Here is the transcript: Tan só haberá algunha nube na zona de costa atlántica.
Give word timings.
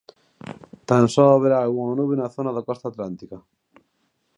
Tan 0.89 1.05
só 1.15 1.23
haberá 1.29 1.57
algunha 1.61 1.97
nube 1.99 2.15
na 2.17 2.31
zona 2.35 2.51
de 2.57 2.65
costa 2.67 2.85
atlántica. 2.89 3.37